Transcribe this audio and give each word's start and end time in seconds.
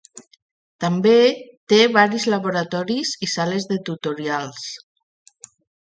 També 0.85 1.13
té 1.73 1.79
varis 1.99 2.27
laboratoris 2.35 3.13
i 3.29 3.33
sales 3.37 3.71
de 3.75 3.81
tutorials. 3.91 4.69